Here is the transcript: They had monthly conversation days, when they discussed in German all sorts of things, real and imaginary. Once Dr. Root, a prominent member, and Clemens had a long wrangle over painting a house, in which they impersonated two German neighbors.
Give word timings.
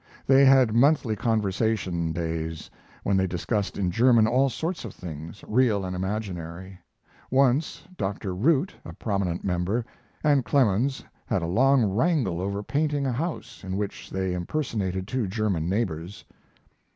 They 0.25 0.45
had 0.45 0.73
monthly 0.73 1.15
conversation 1.15 2.11
days, 2.11 2.71
when 3.03 3.17
they 3.17 3.27
discussed 3.27 3.77
in 3.77 3.91
German 3.91 4.25
all 4.25 4.49
sorts 4.49 4.83
of 4.83 4.95
things, 4.95 5.43
real 5.47 5.85
and 5.85 5.95
imaginary. 5.95 6.79
Once 7.29 7.83
Dr. 7.97 8.33
Root, 8.33 8.73
a 8.83 8.93
prominent 8.93 9.43
member, 9.43 9.85
and 10.23 10.43
Clemens 10.43 11.03
had 11.27 11.43
a 11.43 11.45
long 11.45 11.83
wrangle 11.85 12.41
over 12.41 12.63
painting 12.63 13.05
a 13.05 13.13
house, 13.13 13.63
in 13.63 13.77
which 13.77 14.09
they 14.09 14.33
impersonated 14.33 15.07
two 15.07 15.27
German 15.27 15.69
neighbors. 15.69 16.25